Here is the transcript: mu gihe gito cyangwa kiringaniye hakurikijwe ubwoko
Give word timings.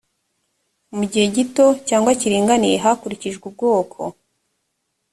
mu 0.95 1.03
gihe 1.11 1.25
gito 1.35 1.65
cyangwa 1.87 2.11
kiringaniye 2.19 2.75
hakurikijwe 2.83 3.43
ubwoko 3.49 4.01